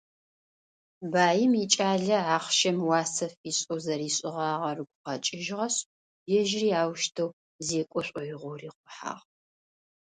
Баим 1.11 1.51
икӏалэ 1.63 2.17
ахъщэм 2.35 2.77
уасэ 2.87 3.27
фишӏэу 3.37 3.79
зэришӏыгъагъэр 3.85 4.77
ыгу 4.83 4.99
къэкӏыжьыгъэшъ, 5.03 5.79
ежьыри 6.37 6.71
аущтэу 6.81 7.29
зекӏо 7.65 8.01
шӏоигъоу 8.07 8.55
рихъухьагъ. 8.59 9.23